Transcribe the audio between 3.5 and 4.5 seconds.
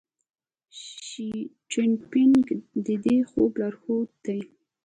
لارښود دی.